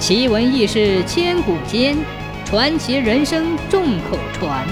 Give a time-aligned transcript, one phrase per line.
[0.00, 1.94] 奇闻异事千古间，
[2.46, 4.66] 传奇人生众口传。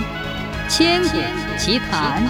[0.70, 1.18] 千古
[1.58, 2.26] 奇谈。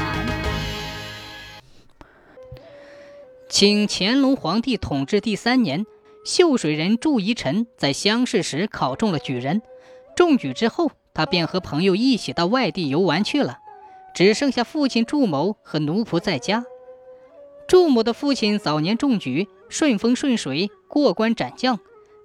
[3.49, 5.87] 清乾隆皇帝统治第三年，
[6.25, 9.63] 秀水人祝宜臣在乡试时考中了举人，
[10.17, 13.59] 中举之后，他便和朋友一起到外地游玩去了，
[14.13, 16.65] 只剩下父亲祝某和奴仆在家。
[17.69, 21.79] 祝某的父亲早年中举，顺风顺水，过关斩将。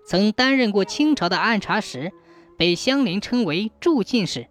[0.05, 2.11] 曾担任过清朝的按察使，
[2.57, 4.47] 被乡邻称为祝进士，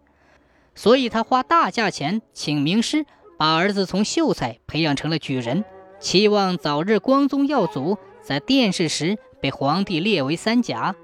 [0.75, 3.05] 所以他花大价钱请名师，
[3.39, 5.65] 把儿子从秀才培养成了举人，
[6.01, 10.95] 期望早日光宗耀祖，在殿试时被皇帝列为三甲。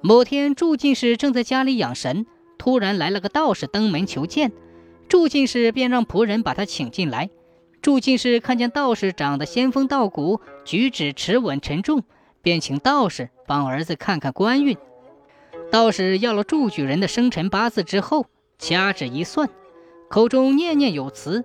[0.00, 2.26] 某天，祝进士正在家里养神，
[2.58, 4.52] 突然来了个道士登门求见，
[5.08, 7.30] 祝进士便让仆人把他请进来。
[7.82, 12.02] 祝进士看见道士长得仙风道骨，举止持稳沉重。
[12.46, 14.78] 便请道士帮儿子看看官运。
[15.68, 19.48] 道士要了祝举人的生辰八字之后，掐指一算，
[20.08, 21.44] 口中念念有词。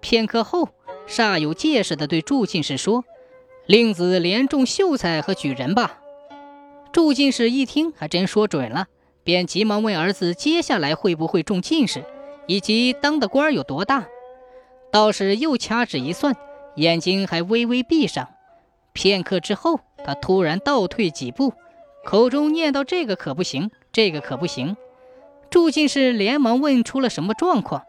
[0.00, 0.68] 片刻后，
[1.08, 3.04] 煞有介事地对祝进士说
[3.66, 5.98] ：“令子连中秀才和举人吧。”
[6.94, 8.86] 祝进士一听，还真说准了，
[9.24, 12.04] 便急忙问儿子：“接下来会不会中进士，
[12.46, 14.06] 以及当的官有多大？”
[14.92, 16.36] 道士又掐指一算，
[16.76, 18.28] 眼睛还微微闭上。
[18.92, 19.80] 片刻之后。
[20.06, 21.52] 他突然倒退几步，
[22.04, 24.76] 口中念叨：“这个可不行，这个可不行。”
[25.50, 27.82] 祝进士连忙问：“出了什么状况？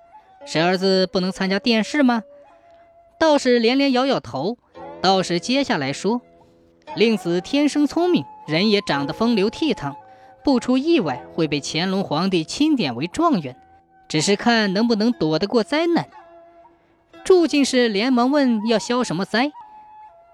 [0.44, 2.23] 是儿子不能参加殿试吗？”
[3.20, 4.58] 道士连连摇摇头。
[5.00, 6.22] 道士接下来说
[6.98, 9.94] ：“令子天生聪明，人也长得风流倜傥，
[10.44, 13.56] 不出意外会被乾隆皇帝钦点为状元，
[14.08, 16.08] 只是看能不能躲得过灾难。”
[17.23, 19.52] 祝进士连忙问：“要消什么灾？”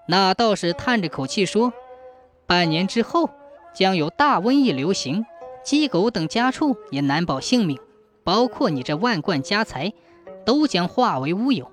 [0.06, 1.72] 那道士叹着口气说
[2.46, 3.30] ：“半年之后
[3.74, 5.24] 将有大瘟疫流行，
[5.64, 7.78] 鸡狗等家畜也难保性命，
[8.22, 9.94] 包括你这万贯家财，
[10.44, 11.70] 都将化为乌有。”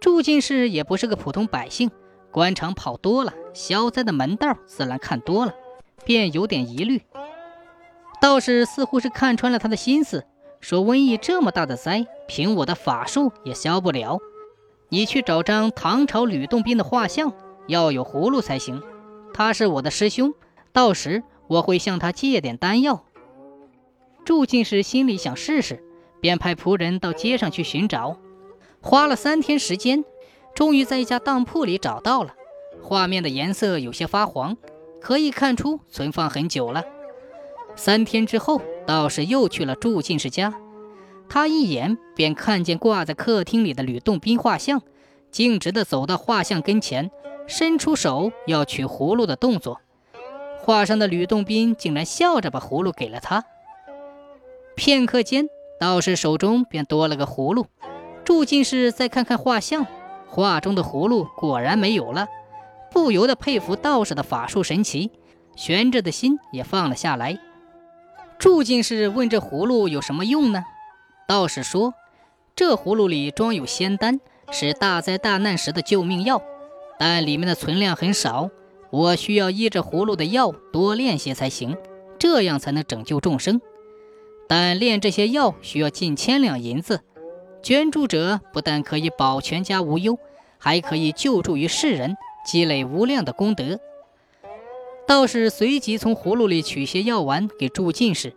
[0.00, 1.90] 祝进士也不是个普通百姓，
[2.30, 5.52] 官场跑多了，消灾的门道自然看多了，
[6.04, 7.02] 便有点疑虑。
[8.20, 10.24] 道士似乎是看穿了他的心思，
[10.60, 14.20] 说：“瘟疫这么大的灾，凭我的法术也消不了。”
[14.90, 17.32] 你去找张唐朝吕洞宾的画像，
[17.66, 18.82] 要有葫芦才行。
[19.34, 20.34] 他是我的师兄，
[20.72, 23.04] 到时我会向他借点丹药。
[24.24, 25.84] 祝进士心里想试试，
[26.20, 28.18] 便派仆人到街上去寻找，
[28.80, 30.04] 花了三天时间，
[30.54, 32.34] 终于在一家当铺里找到了。
[32.80, 34.56] 画面的颜色有些发黄，
[35.00, 36.84] 可以看出存放很久了。
[37.76, 40.54] 三天之后，道士又去了祝进士家。
[41.28, 44.82] 他一眼便看见挂在客厅里的吕洞宾画像，
[45.30, 47.10] 径直地走到画像跟前，
[47.46, 49.80] 伸出手要取葫芦的动作。
[50.60, 53.44] 画上的吕洞宾竟然笑着把葫芦给了他。
[54.74, 57.66] 片刻间，道士手中便多了个葫芦。
[58.24, 59.86] 祝进士再看看画像，
[60.26, 62.28] 画中的葫芦果然没有了，
[62.90, 65.10] 不由得佩服道士的法术神奇，
[65.56, 67.38] 悬着的心也放了下来。
[68.38, 70.64] 祝进士问：“这葫芦有什么用呢？”
[71.28, 71.92] 道士说
[72.56, 74.18] ：“这葫芦里装有仙丹，
[74.50, 76.42] 是大灾大难时的救命药，
[76.98, 78.48] 但里面的存量很少。
[78.88, 81.76] 我需要依着葫芦的药多炼些才行，
[82.18, 83.60] 这样才能拯救众生。
[84.48, 87.02] 但炼这些药需要近千两银子，
[87.62, 90.18] 捐助者不但可以保全家无忧，
[90.56, 92.16] 还可以救助于世人，
[92.46, 93.78] 积累无量的功德。”
[95.06, 98.34] 道士随即从葫芦里取些药丸给祝进士。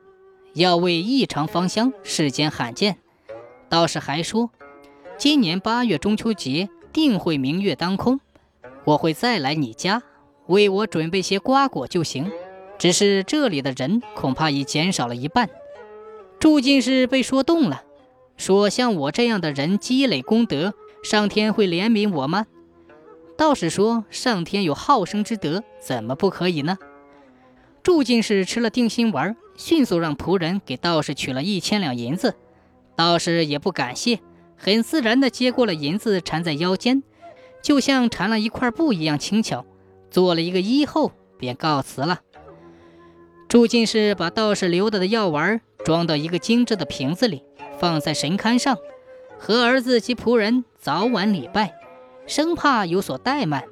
[0.54, 2.98] 药味异常芳香，世间罕见。
[3.70, 4.50] 道士还说，
[5.18, 8.20] 今年八月中秋节定会明月当空，
[8.84, 10.04] 我会再来你家，
[10.48, 12.30] 为我准备些瓜果就行。
[12.78, 15.50] 只是这里的人恐怕已减少了一半。
[16.38, 17.84] 祝进是被说动了，
[18.36, 22.46] 说像我这样的人积累功德，上天会怜悯我吗？
[23.38, 26.78] 道士说，上天有好生之德，怎么不可以呢？
[27.84, 32.36] 祝进士吃了定心丸，迅速让仆人给道士取了一千两银子。
[32.96, 34.20] 道士也不感谢，
[34.56, 37.02] 很自然地接过了银子，缠在腰间，
[37.64, 39.66] 就像缠了一块布一样轻巧。
[40.12, 42.20] 做了一个揖后，便告辞了。
[43.48, 47.44] 祝进士把道士留的的药丸装到一个精致的瓶子里，
[47.80, 48.78] 放在神龛上，
[49.40, 51.74] 和儿子及仆人早晚礼拜，
[52.28, 53.64] 生怕有所怠慢。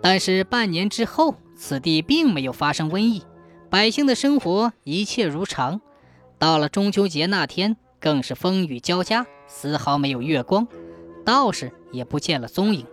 [0.00, 1.34] 但是半年之后。
[1.66, 3.22] 此地并没有发生瘟疫，
[3.70, 5.80] 百姓的生活一切如常。
[6.38, 10.68] 到了中秋节那天，更是风雨交加，丝毫没有月光，
[11.24, 12.84] 道士也不见了踪影。